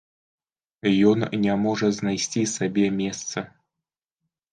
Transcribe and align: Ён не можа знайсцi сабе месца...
Ён 1.09 1.19
не 1.43 1.53
можа 1.65 1.87
знайсцi 1.97 2.41
сабе 2.55 2.85
месца... 3.01 3.45